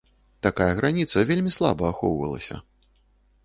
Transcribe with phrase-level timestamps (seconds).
[0.47, 2.55] Такая граніца вельмі слаба ахоўвалася.